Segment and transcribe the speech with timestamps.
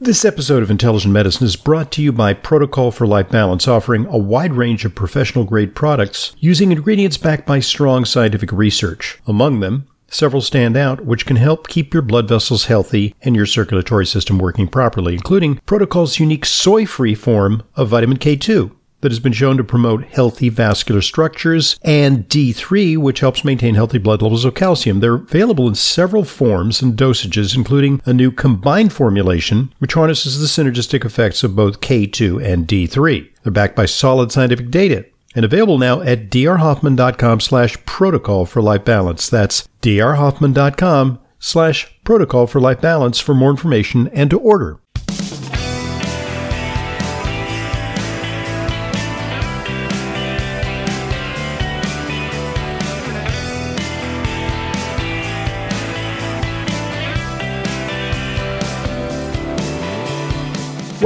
[0.00, 4.06] This episode of Intelligent Medicine is brought to you by Protocol for Life Balance, offering
[4.06, 9.18] a wide range of professional grade products using ingredients backed by strong scientific research.
[9.26, 13.44] Among them, several stand out which can help keep your blood vessels healthy and your
[13.44, 18.70] circulatory system working properly, including Protocol's unique soy free form of vitamin K2
[19.00, 23.98] that has been shown to promote healthy vascular structures, and D3, which helps maintain healthy
[23.98, 25.00] blood levels of calcium.
[25.00, 30.46] They're available in several forms and dosages, including a new combined formulation, which harnesses the
[30.46, 33.28] synergistic effects of both K2 and D3.
[33.42, 38.84] They're backed by solid scientific data and available now at drhoffman.com slash protocol for life
[38.84, 39.28] balance.
[39.28, 44.80] That's drhoffman.com slash protocol for life balance for more information and to order.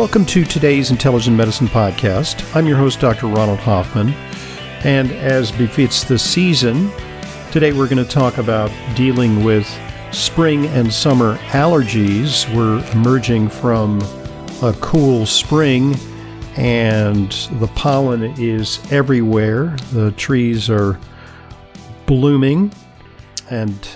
[0.02, 2.56] Welcome to today's Intelligent Medicine Podcast.
[2.56, 3.28] I'm your host, Dr.
[3.28, 4.08] Ronald Hoffman.
[4.82, 6.90] And as befits the season,
[7.52, 9.64] today we're going to talk about dealing with
[10.10, 12.52] spring and summer allergies.
[12.52, 14.02] We're emerging from
[14.60, 15.94] a cool spring,
[16.56, 19.76] and the pollen is everywhere.
[19.92, 20.98] The trees are
[22.06, 22.72] blooming,
[23.50, 23.88] and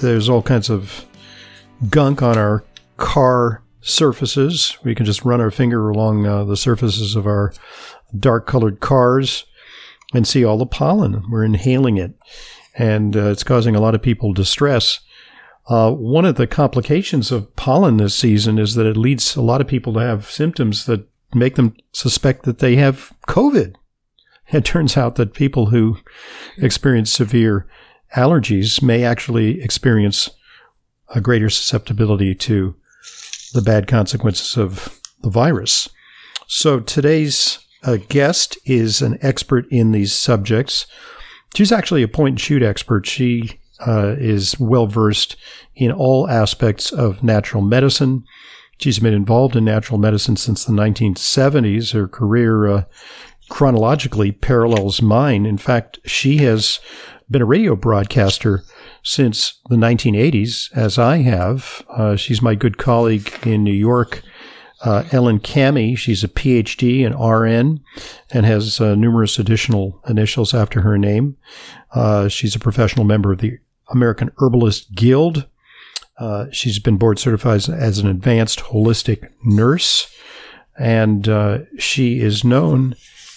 [0.00, 1.06] there's all kinds of
[1.90, 2.64] gunk on our
[2.96, 4.76] car surfaces.
[4.82, 7.52] We can just run our finger along uh, the surfaces of our
[8.18, 9.44] dark colored cars
[10.14, 11.24] and see all the pollen.
[11.30, 12.14] We're inhaling it,
[12.76, 15.00] and uh, it's causing a lot of people distress.
[15.68, 19.60] Uh, one of the complications of pollen this season is that it leads a lot
[19.60, 23.74] of people to have symptoms that make them suspect that they have COVID.
[24.52, 25.98] It turns out that people who
[26.58, 27.66] experience severe
[28.14, 30.30] allergies may actually experience
[31.14, 32.76] a greater susceptibility to
[33.54, 35.88] the bad consequences of the virus.
[36.46, 40.86] So today's uh, guest is an expert in these subjects.
[41.54, 43.06] She's actually a point and shoot expert.
[43.06, 45.36] She uh, is well versed
[45.74, 48.24] in all aspects of natural medicine.
[48.78, 51.92] She's been involved in natural medicine since the 1970s.
[51.92, 52.84] Her career uh,
[53.48, 55.46] chronologically parallels mine.
[55.46, 56.80] In fact, she has
[57.30, 58.64] been a radio broadcaster
[59.04, 61.84] since the 1980s, as I have.
[61.90, 64.22] Uh, she's my good colleague in New York,
[64.82, 65.96] uh, Ellen Kamhi.
[65.96, 67.84] She's a PhD and RN
[68.32, 71.36] and has uh, numerous additional initials after her name.
[71.94, 73.58] Uh, she's a professional member of the
[73.90, 75.46] American Herbalist Guild.
[76.18, 80.10] Uh, she's been board certified as an advanced holistic nurse,
[80.78, 82.96] and uh, she is known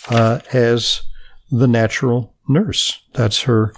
[0.09, 1.01] as
[1.51, 3.01] the natural nurse.
[3.13, 3.73] That's her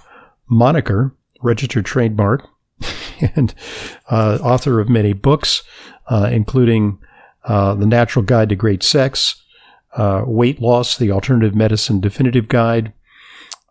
[0.48, 2.48] moniker registered trademark,
[3.36, 3.54] and
[4.10, 5.62] uh, author of many books,
[6.08, 6.98] uh, including
[7.44, 9.42] uh, The Natural Guide to Great Sex,
[9.96, 12.92] uh, Weight Loss, The Alternative Medicine Definitive Guide,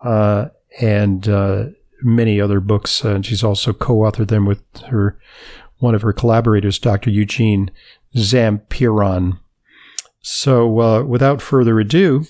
[0.02, 0.48] uh,
[0.80, 1.28] and
[2.02, 3.04] many other books.
[3.04, 5.20] and she's also co-authored them with her
[5.80, 7.10] one of her collaborators, Dr.
[7.10, 7.72] Eugene
[8.16, 9.40] Zampieron.
[10.22, 12.26] So, without further ado,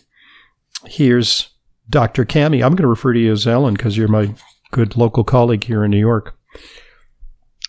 [0.86, 1.50] here's
[1.90, 2.26] Dr.
[2.26, 2.64] Kamhi.
[2.64, 4.34] I'm going to refer to you as Ellen because you're my
[4.72, 6.36] good local colleague here in New York.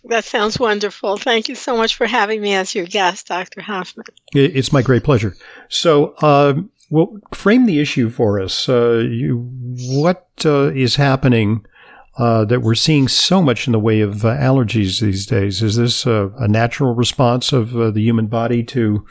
[0.04, 1.18] That sounds wonderful.
[1.18, 3.60] Thank you so much for having me as your guest, Dr.
[3.60, 4.06] Hoffman.
[4.32, 5.36] It's my great pleasure.
[5.68, 6.54] So, uh,
[6.88, 8.68] well, frame the issue for us.
[8.68, 9.50] Uh, you,
[9.90, 11.66] what uh, is happening
[12.16, 15.62] uh, that we're seeing so much in the way of uh, allergies these days?
[15.62, 19.06] Is this a, a natural response of uh, the human body to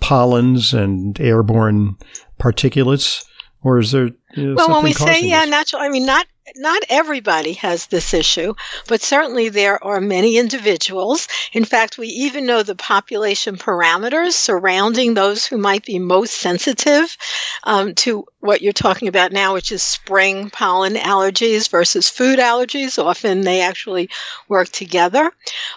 [0.00, 1.96] pollens and airborne
[2.38, 3.24] particulates?
[3.62, 5.24] Or is there you know, well, when we say this?
[5.24, 8.54] yeah, natural, I mean not not everybody has this issue,
[8.86, 11.26] but certainly there are many individuals.
[11.52, 17.16] In fact, we even know the population parameters surrounding those who might be most sensitive
[17.64, 23.02] um, to what you're talking about now, which is spring pollen allergies versus food allergies.
[23.02, 24.08] Often they actually
[24.48, 25.32] work together.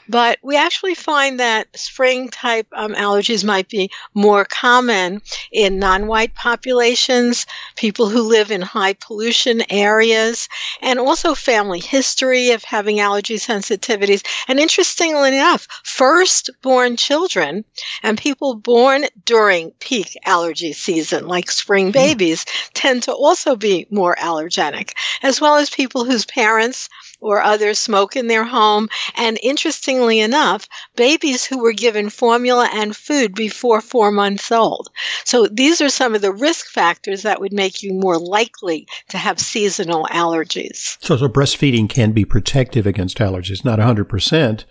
[0.08, 5.22] But we actually find that spring type um, allergies might be more common
[5.52, 7.46] in non white populations,
[7.76, 10.48] people who live in high pollution areas,
[10.82, 14.26] and also family history of having allergy sensitivities.
[14.48, 17.66] And interestingly enough, first-born children
[18.04, 21.92] and people born during peak allergy season, like spring hmm.
[21.92, 26.90] babies, tend to also be more allergenic, as well as people whose parents
[27.22, 28.90] or others smoke in their home.
[29.16, 34.90] And interestingly enough, babies who were given formula and food before four months old.
[35.26, 39.18] So these are some of the risk factors that would make you more likely to
[39.18, 40.98] have seasonal allergies.
[41.02, 44.64] So, so breastfeeding can be protective against allergies, not 100%,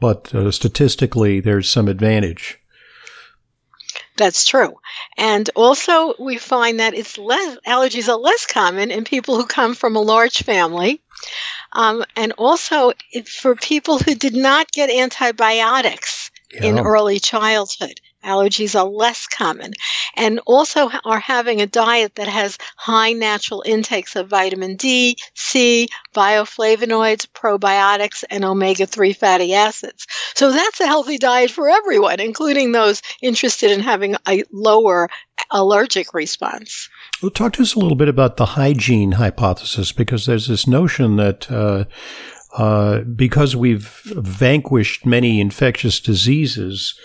[0.00, 2.59] but uh, statistically there's some advantage.
[4.20, 4.78] That's true.
[5.16, 9.74] And also, we find that it's less allergies are less common in people who come
[9.74, 11.00] from a large family.
[11.72, 12.92] Um, and also,
[13.26, 16.64] for people who did not get antibiotics yeah.
[16.64, 19.72] in early childhood, allergies are less common
[20.16, 25.88] and also are having a diet that has high natural intakes of vitamin D, C,
[26.14, 30.06] bioflavonoids, probiotics, and omega 3 fatty acids.
[30.40, 35.10] So that's a healthy diet for everyone, including those interested in having a lower
[35.50, 36.88] allergic response.
[37.20, 41.16] Well, talk to us a little bit about the hygiene hypothesis because there's this notion
[41.16, 41.50] that.
[41.50, 41.84] Uh,
[42.56, 46.98] uh, because we've vanquished many infectious diseases,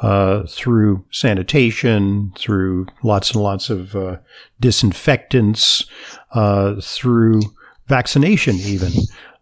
[0.00, 4.18] uh, through sanitation, through lots and lots of uh,
[4.60, 5.86] disinfectants,
[6.34, 7.40] uh, through
[7.88, 8.92] vaccination, even,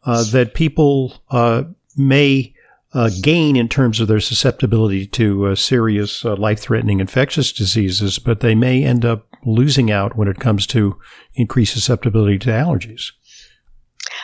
[0.06, 1.20] uh, that people
[2.92, 8.54] uh, gain in terms of their susceptibility to serious life threatening infectious diseases, but they
[8.54, 10.98] may end up losing out when it comes to
[11.34, 13.12] increased susceptibility to allergies.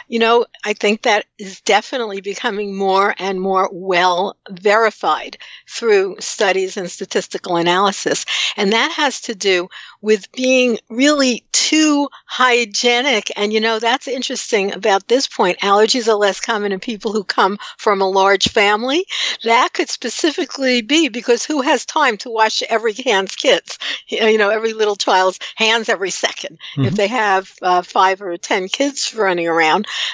[0.09, 5.37] You know, I think that is definitely becoming more and more well verified
[5.69, 8.25] through studies and statistical analysis.
[8.57, 9.69] And that has to do
[10.01, 13.33] with being really too hygienic.
[13.37, 15.59] And you know, that's interesting about this point.
[15.61, 19.07] Allergies are less common in people who come from a large family.
[19.43, 23.79] That could specifically be because who has time to wash every hand's kids?
[24.09, 26.85] You know, every little child's hands every 2nd mm-hmm.
[26.85, 29.66] If they have uh, five or 10 kids running around,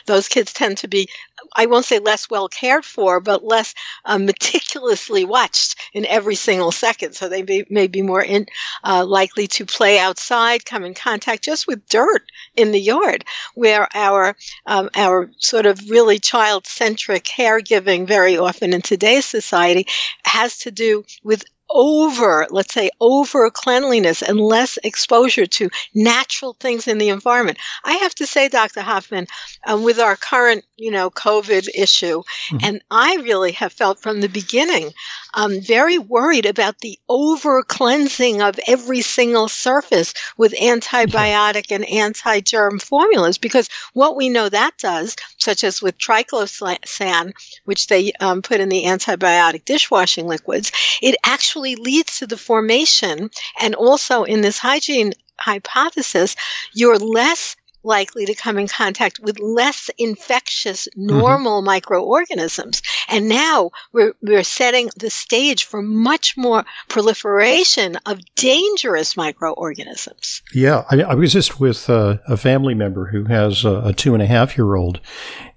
[0.07, 1.09] those kids tend to be
[1.55, 6.73] I won't say less well cared for, but less uh, meticulously watched in every single
[6.73, 7.15] second.
[7.15, 8.47] So they may, may be more in,
[8.85, 12.23] uh, likely to play outside, come in contact just with dirt
[12.57, 18.73] in the yard, where our um, our sort of really child centric caregiving very often
[18.73, 19.87] in today's society
[20.25, 26.87] has to do with over, let's say, over cleanliness and less exposure to natural things
[26.87, 27.59] in the environment.
[27.85, 28.83] I have to say, Dr.
[28.83, 29.27] Hoffman,
[29.67, 32.59] um, with our current, you know, COVID issue, mm-hmm.
[32.63, 34.93] and I really have felt from the beginning
[35.35, 42.41] um, very worried about the over cleansing of every single surface with antibiotic and anti
[42.41, 47.33] germ formulas because what we know that does, such as with triclosan,
[47.65, 53.31] which they um, put in the antibiotic dishwashing liquids, it actually leads to the formation
[53.61, 56.37] and also in this hygiene hypothesis,
[56.75, 61.19] you're less likely to come in contact with less infectious mm-hmm.
[61.19, 61.67] normal mm-hmm.
[61.67, 62.83] microorganisms.
[63.09, 70.43] And now we're, we're setting the stage for much more proliferation of dangerous microorganisms.
[70.55, 70.85] Yeah.
[70.91, 74.23] I, I was just with uh, a family member who has a, a, two and
[74.23, 75.01] a half year old.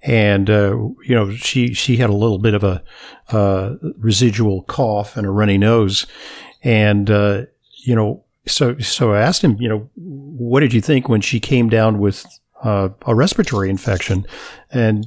[0.02, 2.82] And, uh, you know, she, she had a little bit of a
[3.28, 6.06] uh, residual cough and a runny nose.
[6.62, 7.42] And, uh,
[7.84, 11.40] you know, so, so I asked him, you know, what did you think when she
[11.40, 12.26] came down with
[12.62, 14.26] uh, a respiratory infection?
[14.70, 15.06] And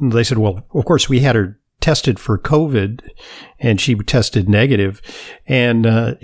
[0.00, 3.00] they said, well, of course, we had her tested for COVID,
[3.58, 5.00] and she tested negative.
[5.46, 6.14] And uh,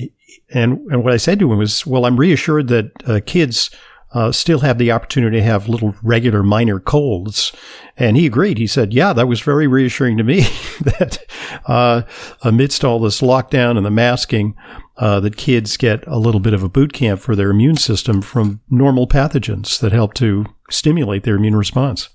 [0.53, 3.71] and and what I said to him was, well, I'm reassured that uh, kids
[4.13, 7.53] uh, still have the opportunity to have little regular minor colds.
[7.97, 8.57] And he agreed.
[8.57, 10.41] He said, yeah, that was very reassuring to me
[10.81, 11.19] that
[11.67, 12.03] uh,
[12.43, 14.55] amidst all this lockdown and the masking,
[14.99, 18.23] uh, that kids get a little bit of a boot camp for their immune system
[18.23, 22.09] from normal pathogens that help to stimulate their immune response.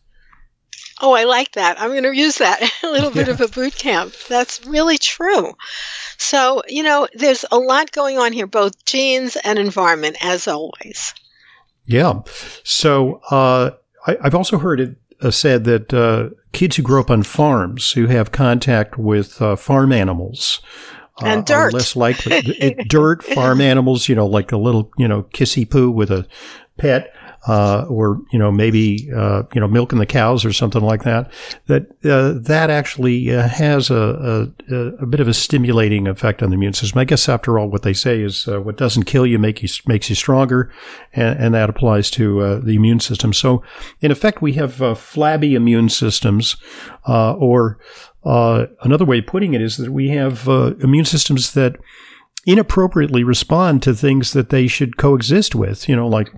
[1.03, 1.81] Oh, I like that.
[1.81, 3.33] I'm going to use that a little bit yeah.
[3.33, 4.13] of a boot camp.
[4.27, 5.53] That's really true.
[6.17, 11.13] So, you know, there's a lot going on here, both genes and environment, as always.
[11.85, 12.21] Yeah.
[12.63, 13.71] So uh,
[14.05, 17.91] I, have also heard it uh, said that uh, kids who grow up on farms
[17.91, 20.61] who have contact with uh, farm animals
[21.21, 21.55] uh, and dirt.
[21.55, 22.35] are less likely.
[22.59, 26.27] it, dirt, farm animals, you know, like a little, you know, kissy poo with a
[26.77, 27.13] pet
[27.47, 31.31] uh, or you know maybe uh, you know milking the cows or something like that.
[31.67, 36.49] That uh, that actually uh, has a, a, a, bit of a stimulating effect on
[36.49, 36.99] the immune system.
[36.99, 39.69] I guess after all, what they say is uh, what doesn't kill you, make you
[39.87, 40.71] makes you stronger,
[41.13, 43.33] and, and that applies to uh, the immune system.
[43.33, 43.63] So
[44.01, 46.57] in effect, we have flabby immune systems,
[47.07, 47.79] or
[48.23, 51.75] Uh, another way of putting it is that we have uh, immune systems that
[52.45, 55.89] inappropriately respond to things that they should coexist with.
[55.89, 56.29] You know, like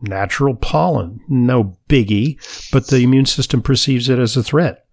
[0.00, 2.36] natural pollen, no biggie,
[2.72, 4.84] but the immune system perceives it as a threat.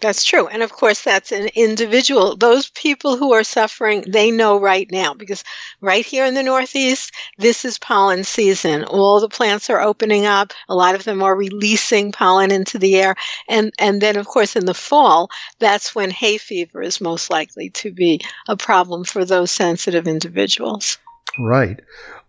[0.00, 0.48] That's true.
[0.48, 2.34] And of course, that's an individual.
[2.34, 5.44] Those people who are suffering, they know right now because
[5.82, 8.84] right here in the Northeast, this is pollen season.
[8.84, 10.54] All the plants are opening up.
[10.70, 13.14] A lot of them are releasing pollen into the air.
[13.46, 15.28] And, and then, of course, in the fall,
[15.58, 20.96] that's when hay fever is most likely to be a problem for those sensitive individuals.
[21.38, 21.80] Right.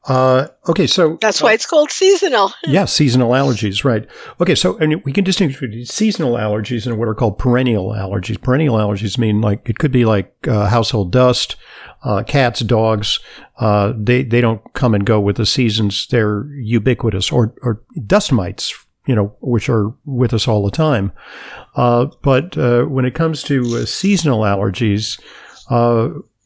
[0.06, 2.52] Uh, okay, so that's why uh, it's called seasonal.
[2.64, 4.08] yeah, seasonal allergies, right?
[4.40, 8.42] Okay, so and we can distinguish between seasonal allergies and what are called perennial allergies.
[8.42, 11.56] Perennial allergies mean like it could be like uh, household dust,
[12.04, 13.20] uh, cats, dogs.
[13.60, 17.32] Uh, they they don't come and go with the seasons; they're ubiquitous.
[17.32, 18.74] Or or dust mites,
[19.06, 21.12] you know, which are with us all the time.
[21.76, 22.58] Uh, but
[22.90, 25.22] when it comes to seasonal allergies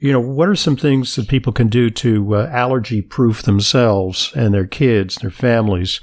[0.06, 4.32] you know, what are some things that people can do to uh, allergy proof themselves
[4.36, 6.00] and their kids, their families,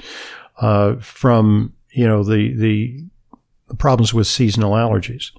[0.61, 3.05] uh, from, you know, the, the
[3.79, 5.31] problems with seasonal allergies?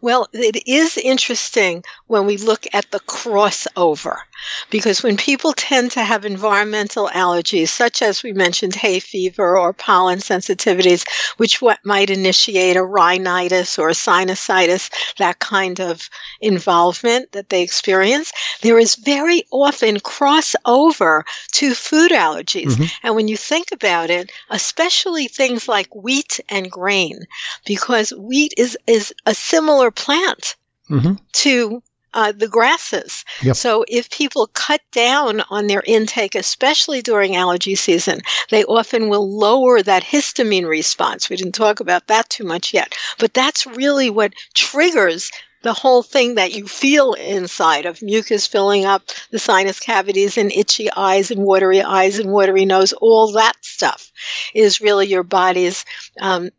[0.00, 4.18] Well, it is interesting when we look at the crossover
[4.70, 9.72] because when people tend to have environmental allergies, such as we mentioned hay fever or
[9.72, 16.08] pollen sensitivities, which what might initiate a rhinitis or a sinusitis, that kind of
[16.40, 22.72] involvement that they experience, there is very often crossover to food allergies.
[22.72, 22.84] Mm-hmm.
[23.02, 27.20] And when you think about it, especially things like wheat and grain,
[27.64, 30.56] because wheat is, is a similar plant
[30.90, 31.14] mm-hmm.
[31.32, 31.82] to
[32.16, 33.24] uh, the grasses.
[33.42, 33.56] Yep.
[33.56, 38.20] So if people cut down on their intake, especially during allergy season,
[38.50, 41.28] they often will lower that histamine response.
[41.28, 45.30] We didn't talk about that too much yet, but that's really what triggers
[45.62, 50.52] the whole thing that you feel inside of mucus filling up the sinus cavities and
[50.52, 54.12] itchy eyes and watery eyes and watery nose, all that stuff
[54.54, 55.84] is really your body's
[56.20, 56.50] um,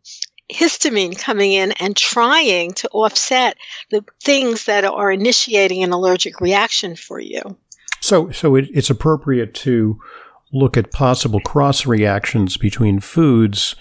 [0.52, 3.56] histamine coming in and trying to offset
[3.90, 7.42] the things that are initiating an allergic reaction for you.
[8.00, 10.00] So, so it, it's appropriate to
[10.52, 13.74] look at possible cross reactions between foods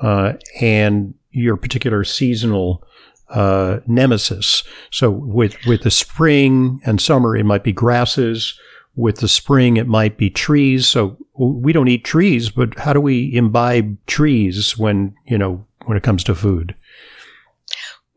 [0.00, 2.82] uh, and your particular seasonal
[3.28, 4.62] uh, nemesis.
[4.90, 8.58] So, with with the spring and summer, it might be grasses.
[8.94, 10.88] With the spring, it might be trees.
[10.88, 15.96] So we don't eat trees, but how do we imbibe trees when you know when
[15.96, 16.74] it comes to food.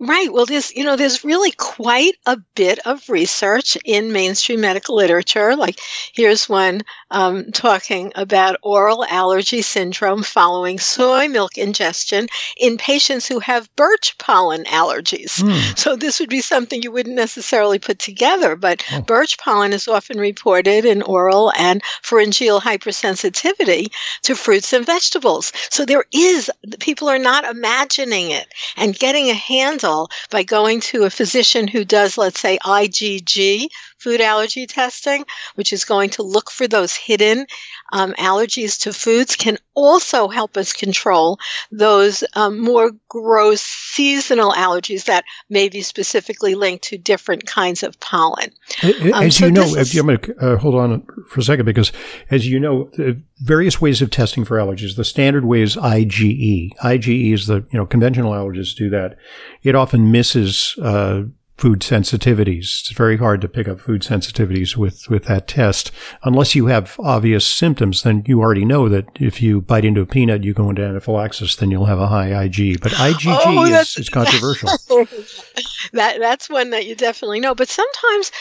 [0.01, 0.32] Right.
[0.32, 5.58] Well, there's, you know, there's really quite a bit of research in mainstream medical literature.
[5.58, 5.77] Like,
[6.13, 13.39] here's one um, talking about oral allergy syndrome following soy milk ingestion in patients who
[13.39, 15.41] have birch pollen allergies.
[15.41, 15.77] Mm.
[15.77, 19.01] So, this would be something you wouldn't necessarily put together, but oh.
[19.01, 23.88] birch pollen is often reported in oral and pharyngeal hypersensitivity
[24.22, 25.51] to fruits and vegetables.
[25.70, 29.88] So, there is, people are not imagining it and getting a handle
[30.29, 33.67] by going to a physician who does, let's say, IgG
[33.98, 37.46] food allergy testing, which is going to look for those hidden
[37.91, 41.39] um, allergies to foods, can also help us control
[41.72, 48.00] those um, more gross seasonal allergies that may be specifically linked to different kinds of
[48.00, 48.51] pollen.
[48.84, 51.65] Um, as so you know, is, I'm going to uh, hold on for a second
[51.65, 51.91] because,
[52.29, 52.91] as you know,
[53.39, 54.96] various ways of testing for allergies.
[54.96, 56.75] The standard way is IgE.
[56.84, 59.17] IgE is the you know conventional allergists do that.
[59.63, 60.75] It often misses.
[60.81, 61.24] Uh,
[61.60, 62.80] food sensitivities.
[62.80, 65.92] It's very hard to pick up food sensitivities with, with that test.
[66.24, 70.06] Unless you have obvious symptoms, then you already know that if you bite into a
[70.06, 72.80] peanut, you go into anaphylaxis, then you'll have a high Ig.
[72.82, 74.70] But IgG oh, is, is controversial.
[75.94, 77.54] that, that's one that you definitely know.
[77.54, 78.32] But sometimes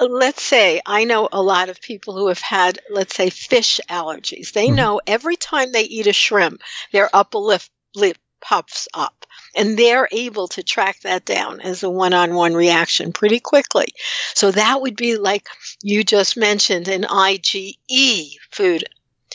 [0.00, 4.52] let's say I know a lot of people who have had, let's say, fish allergies.
[4.52, 4.76] They mm-hmm.
[4.76, 6.60] know every time they eat a shrimp,
[6.92, 7.62] their upper lip,
[7.94, 9.23] lip puffs up
[9.54, 13.88] and they're able to track that down as a one-on-one reaction pretty quickly.
[14.34, 15.48] So that would be like
[15.82, 18.84] you just mentioned an IgE food.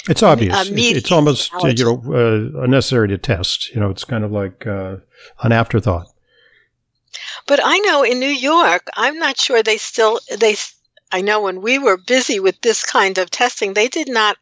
[0.07, 0.55] It's obvious.
[0.55, 3.73] Uh, it's, it's, almost uh, you know uh, unnecessary to test.
[3.73, 4.97] You know, it's kind of like uh,
[5.41, 6.07] an afterthought.
[7.47, 10.55] But I know in New York, I'm not sure they still they.
[11.11, 14.37] I know when we were busy with this kind of testing, they did not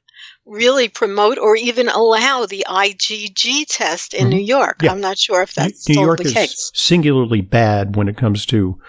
[0.48, 4.30] really promote or even allow the IgG test in mm-hmm.
[4.30, 4.82] New York.
[4.82, 4.92] Yeah.
[4.92, 6.72] I'm not sure if that's New York is case.
[6.74, 8.80] singularly bad when it comes to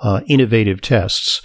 [0.00, 1.42] uh, innovative tests.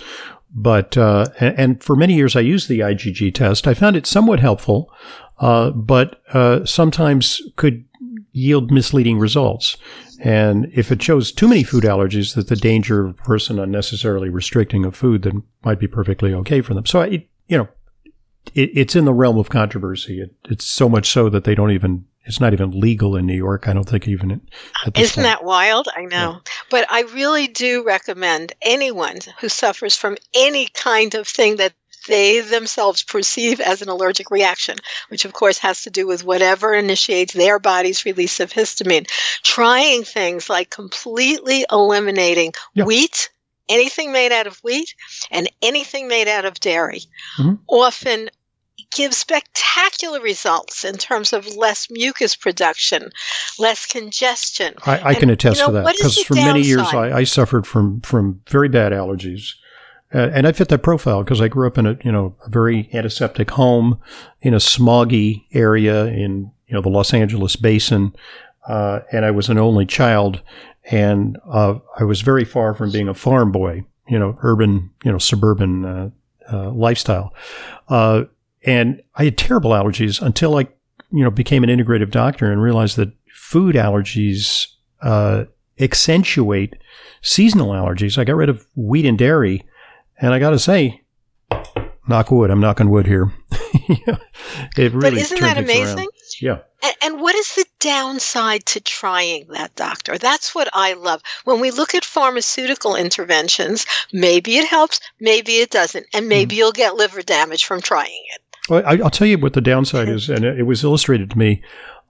[0.53, 3.67] But uh, and for many years I used the IgG test.
[3.67, 4.91] I found it somewhat helpful,
[5.39, 7.85] uh, but uh, sometimes could
[8.33, 9.77] yield misleading results.
[10.23, 14.29] And if it shows too many food allergies, that the danger of a person unnecessarily
[14.29, 16.85] restricting a food that might be perfectly okay for them.
[16.85, 17.67] So, I, you know,
[18.53, 20.21] it, it's in the realm of controversy.
[20.21, 23.35] It, it's so much so that they don't even it's not even legal in New
[23.35, 23.67] York.
[23.67, 24.41] I don't think even.
[24.95, 25.15] Isn't point.
[25.15, 25.87] that wild?
[25.95, 26.33] I know.
[26.33, 26.51] Yeah.
[26.69, 31.73] But I really do recommend anyone who suffers from any kind of thing that
[32.07, 34.77] they themselves perceive as an allergic reaction,
[35.09, 39.07] which of course has to do with whatever initiates their body's release of histamine.
[39.43, 43.29] Trying things like completely eliminating wheat,
[43.71, 44.93] anything made out of wheat,
[45.31, 47.01] and anything made out of dairy.
[47.39, 47.55] Mm-hmm.
[47.67, 48.29] Often
[48.91, 53.09] gives spectacular results in terms of less mucus production,
[53.57, 54.73] less congestion.
[54.85, 56.53] I, I can attest you know, to that because for downside?
[56.53, 59.53] many years I, I, suffered from from very bad allergies.
[60.13, 62.49] Uh, and I fit that profile because I grew up in a you know a
[62.49, 63.99] very antiseptic home
[64.41, 68.13] in a smoggy area in you know the Los Angeles basin,
[68.67, 70.41] uh, and I was an only child,
[70.89, 75.11] and uh, I was very far from being a farm boy, you know, urban, you
[75.11, 76.09] know, suburban uh,
[76.51, 77.33] uh, lifestyle.
[77.87, 78.23] Uh,
[78.65, 80.67] and I had terrible allergies until I,
[81.11, 84.67] you know, became an integrative doctor and realized that food allergies
[85.01, 85.45] uh,
[85.79, 86.75] accentuate
[87.21, 88.17] seasonal allergies.
[88.17, 89.63] I got rid of wheat and dairy,
[90.19, 91.01] and I got to say,
[92.07, 92.51] knock wood.
[92.51, 93.31] I'm knocking wood here.
[93.51, 94.13] it
[94.77, 96.07] really but isn't that amazing?
[96.39, 96.59] Yeah.
[96.83, 100.17] And, and, what is the downside to trying that, doctor?
[100.17, 101.21] That's what I love.
[101.43, 106.59] When we look at pharmaceutical interventions, maybe it helps, maybe it doesn't, and maybe mm.
[106.59, 108.41] you'll get liver damage from trying it.
[108.69, 111.61] Well, I, will tell you what the downside is, and it, was illustrated to me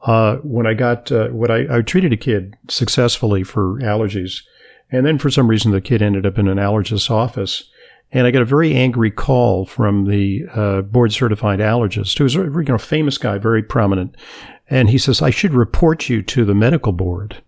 [0.06, 4.42] uh, when I got uh, when I, I, treated a kid successfully for allergies,
[4.92, 7.64] and then for some reason the kid ended up in an allergist's office,
[8.12, 12.36] and I got a very angry call from the uh, board certified allergist, who was
[12.36, 14.16] a you know, famous guy, very prominent,
[14.72, 17.44] and he says I should report you to the medical board,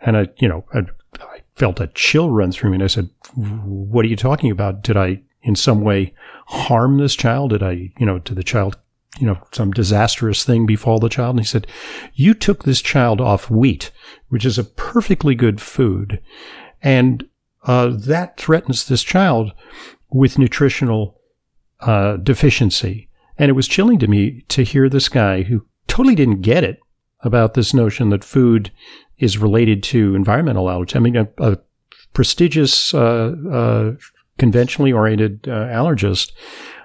[0.00, 0.82] and I you know I,
[1.20, 4.82] I felt a chill run through me, and I said, "What are you talking about?
[4.82, 6.14] Did I in some way
[6.46, 7.50] harm this child?
[7.50, 8.76] Did I, you know, did the child,
[9.18, 11.36] you know, some disastrous thing befall the child?
[11.36, 11.66] And he said,
[12.14, 13.90] you took this child off wheat,
[14.28, 16.20] which is a perfectly good food.
[16.82, 17.28] And
[17.64, 19.52] uh, that threatens this child
[20.10, 21.20] with nutritional
[21.80, 23.08] uh, deficiency.
[23.36, 25.66] And it was chilling to me to hear this guy who
[25.98, 26.78] totally didn't get it
[27.22, 28.70] about this notion that food
[29.18, 30.94] is related to environmental allergy.
[30.94, 31.58] I mean, a, a
[32.12, 33.92] prestigious uh, uh
[34.38, 36.30] conventionally oriented uh, allergist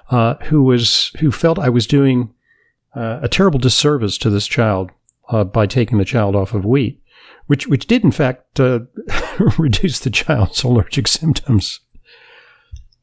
[0.09, 2.33] uh, who was who felt I was doing
[2.95, 4.89] uh, a terrible disservice to this child
[5.29, 6.99] uh, by taking the child off of wheat,
[7.45, 8.59] which which did in fact
[9.59, 11.81] reduce the child's allergic symptoms.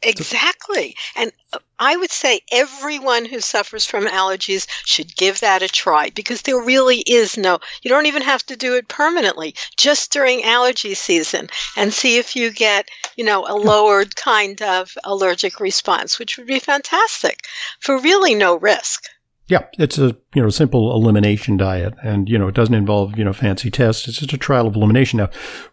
[0.02, 0.94] Exactly.
[1.16, 6.10] And uh, I would say everyone who suffers from allergies should give that a try
[6.10, 10.44] because there really is no, you don't even have to do it permanently, just during
[10.44, 16.18] allergy season and see if you get, you know, a lowered kind of allergic response,
[16.18, 17.46] which would be fantastic
[17.80, 19.04] for really no risk.
[19.50, 23.24] Yeah, it's a you know simple elimination diet, and you know it doesn't involve you
[23.24, 24.06] know fancy tests.
[24.06, 25.16] It's just a trial of elimination.
[25.16, 25.28] Now,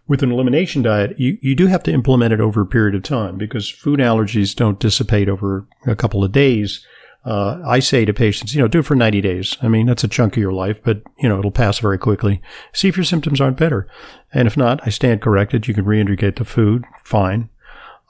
[0.08, 3.04] with an elimination diet, you, you do have to implement it over a period of
[3.04, 6.84] time because food allergies don't dissipate over a couple of days.
[7.24, 9.58] Uh, I say to patients, you know, do it for 90 days.
[9.62, 12.42] I mean, that's a chunk of your life, but you know, it'll pass very quickly.
[12.74, 13.88] See if your symptoms aren't better,
[14.34, 15.68] and if not, I stand corrected.
[15.68, 17.50] You can reintegrate the food, fine.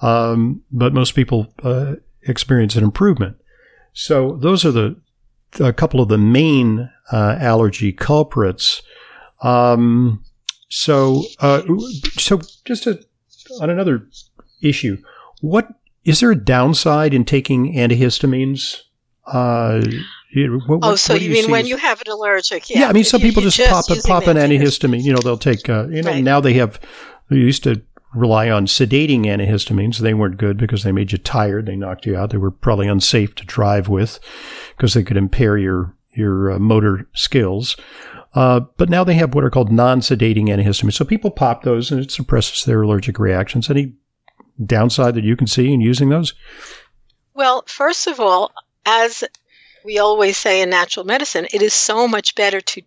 [0.02, 3.36] Um, but most people uh, experience an improvement.
[3.92, 5.02] So those are the
[5.60, 8.82] a couple of the main uh, allergy culprits.
[9.42, 10.24] Um,
[10.70, 11.62] so, uh,
[12.18, 13.00] so just a,
[13.62, 14.08] on another
[14.62, 14.98] issue,
[15.42, 15.70] what
[16.04, 18.82] is there a downside in taking antihistamines?
[19.26, 19.82] Uh,
[20.68, 22.70] what, oh, so you, you mean when you have an allergic?
[22.70, 25.04] Yeah, yeah I mean some people just, just pop pop an antihistamine.
[25.04, 25.68] You know, they'll take.
[25.68, 26.24] Uh, you know, right.
[26.24, 26.80] now they have.
[27.30, 27.82] They used to
[28.18, 30.00] rely on sedating antihistamines.
[30.00, 31.66] They weren't good because they made you tired.
[31.66, 32.32] They knocked you out.
[32.32, 34.20] They were probably unsafe to drive with
[34.76, 37.78] because they could impair your your uh, motor skills.
[38.34, 40.94] Uh, but now they have what are called non-sedating antihistamines.
[40.94, 43.70] So people pop those and it suppresses their allergic reactions.
[43.70, 43.94] Any
[44.64, 46.34] downside that you can see in using those?
[47.34, 48.52] Well, first of all,
[48.86, 49.24] as
[49.86, 52.82] we always say in natural medicine, it is so much better to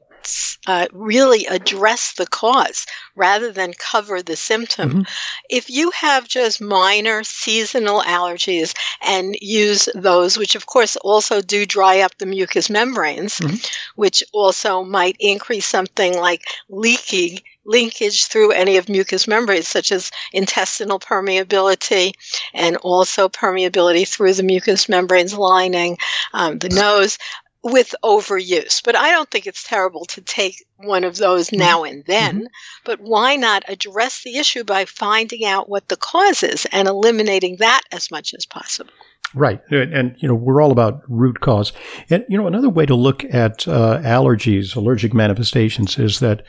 [0.67, 4.91] uh, really address the cause rather than cover the symptom.
[4.91, 5.03] Mm-hmm.
[5.49, 11.67] If you have just minor seasonal allergies and use those, which of course also do
[11.67, 13.57] dry up the mucous membranes, mm-hmm.
[13.97, 20.11] which also might increase something like leaking linkage through any of mucous membranes, such as
[20.33, 22.13] intestinal permeability
[22.55, 25.97] and also permeability through the mucous membranes lining
[26.33, 27.19] um, the nose
[27.63, 28.83] with overuse.
[28.83, 31.59] But I don't think it's terrible to take one of those mm-hmm.
[31.59, 32.37] now and then.
[32.37, 32.47] Mm-hmm.
[32.85, 37.57] But why not address the issue by finding out what the cause is and eliminating
[37.57, 38.93] that as much as possible?
[39.35, 39.61] Right.
[39.71, 41.73] And, and, you know, we're all about root cause.
[42.09, 46.43] And, you know, another way to look at uh, allergies, allergic manifestations, is that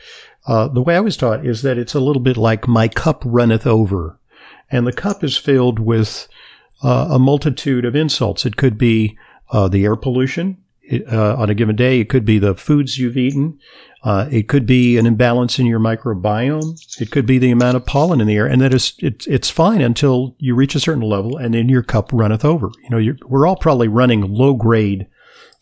[0.46, 3.22] uh, the way I was taught is that it's a little bit like my cup
[3.24, 4.18] runneth over.
[4.68, 6.26] And the cup is filled with
[6.82, 8.44] uh, a multitude of insults.
[8.44, 9.16] It could be
[9.50, 12.00] uh, the air pollution uh, on a given day.
[12.00, 13.58] It could be the foods you've eaten.
[14.02, 17.00] Uh, it could be an imbalance in your microbiome.
[17.00, 19.48] It could be the amount of pollen in the air, and that is it's it's
[19.48, 22.70] fine until you reach a certain level, and then your cup runneth over.
[22.82, 25.06] You know, we're all probably running low grade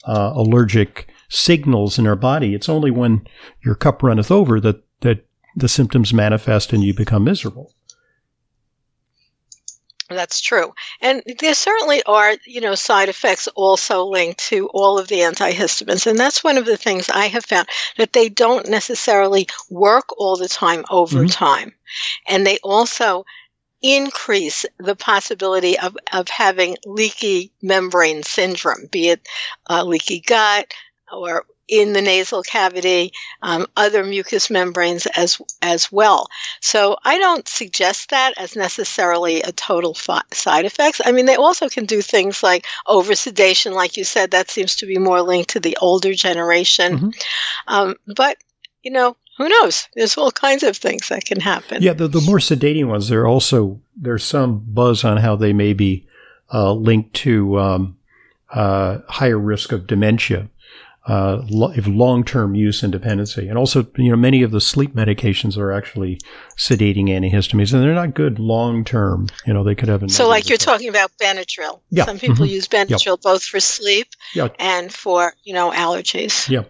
[0.04, 2.54] uh, allergic signals in our body.
[2.54, 3.26] It's only when
[3.62, 7.74] your cup runneth over that that the symptoms manifest and you become miserable.
[10.10, 10.74] That's true.
[11.00, 16.06] And there certainly are, you know, side effects also linked to all of the antihistamines.
[16.06, 20.36] And that's one of the things I have found that they don't necessarily work all
[20.36, 21.28] the time over mm-hmm.
[21.28, 21.74] time.
[22.26, 23.24] And they also
[23.82, 29.26] increase the possibility of, of having leaky membrane syndrome, be it
[29.70, 30.74] uh, leaky gut
[31.12, 36.26] or in the nasal cavity, um, other mucous membranes as as well.
[36.60, 41.00] So I don't suggest that as necessarily a total fi- side effects.
[41.04, 44.32] I mean, they also can do things like over sedation, like you said.
[44.32, 46.92] That seems to be more linked to the older generation.
[46.92, 47.08] Mm-hmm.
[47.68, 48.36] Um, but
[48.82, 49.88] you know, who knows?
[49.94, 51.82] There's all kinds of things that can happen.
[51.82, 55.72] Yeah, the, the more sedating ones, there also there's some buzz on how they may
[55.72, 56.08] be
[56.52, 57.96] uh, linked to um,
[58.52, 60.50] uh, higher risk of dementia
[61.06, 63.48] uh, long-term use and dependency.
[63.48, 66.18] And also, you know, many of the sleep medications are actually
[66.58, 69.28] sedating antihistamines, and they're not good long-term.
[69.46, 70.08] You know, they could have.
[70.10, 70.68] so, like you're effect.
[70.68, 71.80] talking about Benadryl.
[71.90, 72.04] Yeah.
[72.04, 72.54] Some people mm-hmm.
[72.54, 73.22] use Benadryl yep.
[73.22, 74.48] both for sleep yeah.
[74.58, 76.48] and for you know allergies.
[76.48, 76.64] Yeah.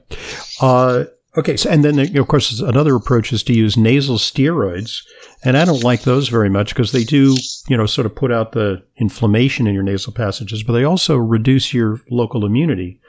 [0.61, 1.57] Uh, okay.
[1.57, 5.03] So, and then you know, of course, another approach is to use nasal steroids.
[5.43, 7.35] And I don't like those very much because they do,
[7.67, 11.17] you know, sort of put out the inflammation in your nasal passages, but they also
[11.17, 13.01] reduce your local immunity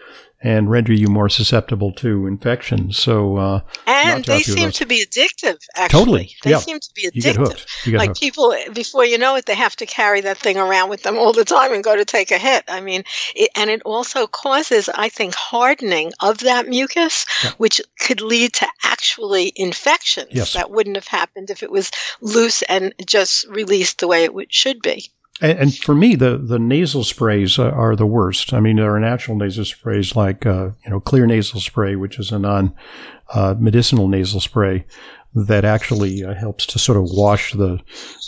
[0.44, 2.98] and render you more susceptible to infections.
[2.98, 5.60] So, uh, and they seem to be addictive.
[5.76, 6.58] Actually, totally, they yeah.
[6.58, 7.16] seem to be addictive.
[7.16, 7.68] You get hooked.
[7.86, 8.20] You get like hooked.
[8.20, 11.34] people, before you know it, they have to carry that thing around with them all
[11.34, 12.64] the time and go to take a hit.
[12.68, 13.04] I mean,
[13.36, 17.52] it, and it also causes, I think, hardening of that mucus, yeah.
[17.58, 20.54] which could lead to actually infections yes.
[20.54, 24.82] that wouldn't have happened if it was loose and just released the way it should
[24.82, 25.12] be.
[25.42, 28.54] And, and, for me, the, the nasal sprays are the worst.
[28.54, 32.20] I mean, there are natural nasal sprays like, uh, you know, Xlear nasal spray, which
[32.20, 32.76] is a non
[33.34, 34.86] uh, medicinal nasal spray
[35.34, 37.80] that actually uh, helps to sort of wash the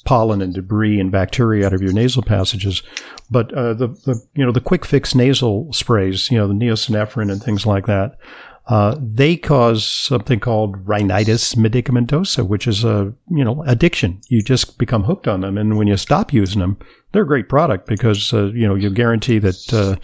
[0.06, 2.82] pollen and debris and bacteria out of your nasal passages.
[3.30, 7.32] But uh, the, the, you know, the quick fix nasal sprays, you know, the Neo-Synephrine
[7.32, 8.18] and things like that,
[8.68, 14.22] uh, they cause something called rhinitis medicamentosa, which is a you know addiction.
[14.30, 16.78] You just become hooked on them, and when you stop using them,
[17.12, 19.98] they're a great product because uh, you know you guarantee that uh,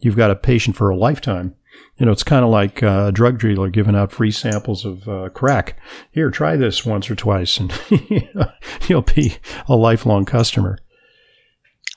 [0.00, 1.54] you've got a patient for a lifetime.
[1.96, 5.08] You know, it's kind of like uh, a drug dealer giving out free samples of
[5.08, 5.78] uh, crack.
[6.10, 7.72] Here, try this once or twice, and
[8.88, 9.36] you'll be
[9.68, 10.78] a lifelong customer.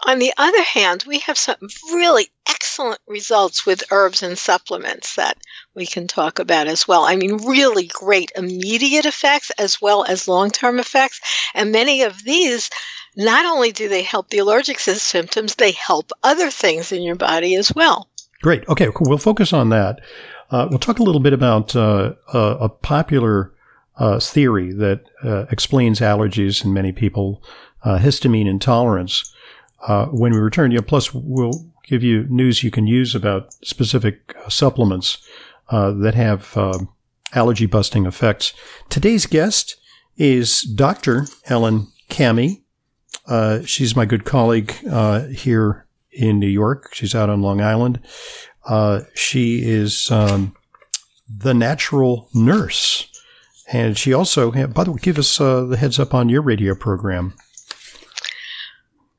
[0.03, 1.55] On the other hand, we have some
[1.91, 5.37] really excellent results with herbs and supplements that
[5.73, 7.03] we can talk about as well.
[7.03, 11.21] I mean, really great immediate effects as well as long term effects.
[11.53, 12.69] And many of these,
[13.15, 17.55] not only do they help the allergic symptoms, they help other things in your body
[17.55, 18.09] as well.
[18.41, 18.67] Great.
[18.67, 19.07] Okay, cool.
[19.07, 20.01] We'll focus on that.
[20.51, 23.53] Uh, we'll talk a little bit about uh, a popular
[23.97, 27.41] uh, theory that uh, explains allergies in many people,
[27.83, 29.33] uh, histamine intolerance.
[29.87, 33.53] Uh, when we return, you know, plus we'll give you news you can use about
[33.63, 35.19] specific supplements
[35.69, 36.79] uh, that have uh,
[37.33, 38.53] allergy busting effects.
[38.89, 39.75] Today's guest
[40.17, 41.27] is Dr.
[41.45, 42.63] Ellen Kamhi.
[43.27, 46.93] Uh, she's my good colleague uh, here in New York.
[46.93, 47.99] She's out on Long Island.
[48.65, 50.55] Uh, she is um,
[51.29, 53.11] the natural nurse.
[53.71, 57.33] And she also, by the way, give us the heads up on your radio program.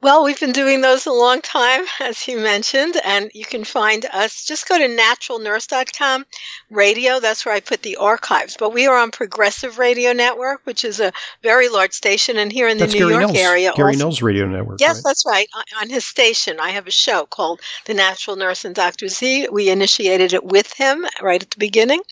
[0.06, 4.06] Well, we've been doing those a long time, as you mentioned, and you can find
[4.12, 4.44] us.
[4.44, 6.24] Just go to naturalnurse.com
[6.70, 7.18] radio.
[7.18, 8.56] That's where I put the archives.
[8.56, 11.10] But we are on Progressive Radio Network, which is a
[11.42, 13.72] very large station, and here in the that's New Gary York area.
[13.74, 14.80] Gary also, Radio Network.
[14.80, 15.02] Yes, right?
[15.06, 15.48] that's right.
[15.82, 19.08] On his station, I have a show called The Natural Nurse and Dr.
[19.08, 19.48] Z.
[19.50, 22.02] We initiated it with him right at the beginning.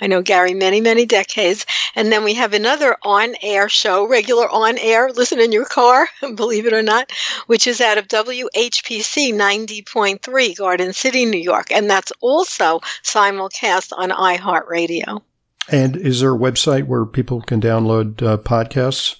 [0.00, 1.66] I know Gary many, many decades.
[1.94, 6.08] And then we have another on air show, regular on air, listen in your car,
[6.34, 7.12] believe it or not,
[7.46, 11.70] which is out of WHPC 90.3 Garden City, New York.
[11.70, 15.22] And that's also simulcast on iHeartRadio.
[15.68, 19.16] And is there a website where people can download uh, podcasts?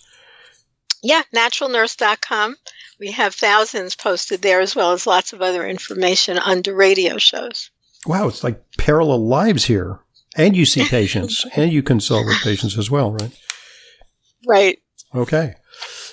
[1.03, 2.57] Yeah, naturalnurse.com.
[2.99, 7.71] We have thousands posted there as well as lots of other information under radio shows.
[8.07, 10.01] Wow, it's like parallel lives here.
[10.37, 13.39] And you see patients and you consult with patients as well, right?
[14.47, 14.83] Right.
[15.15, 15.55] Okay.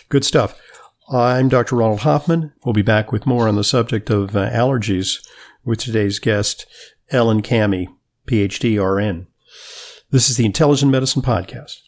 [0.10, 0.60] Good stuff.
[1.14, 1.76] I'm Dr.
[1.76, 2.54] Ronald Hoffman.
[2.64, 5.22] We'll be back with more on the subject of uh, allergies
[5.66, 6.66] with today's guest,
[7.10, 7.88] Ellen Kamhi,
[8.28, 9.28] PhD RN.
[10.12, 11.82] This is the Intelligent Medicine Podcast.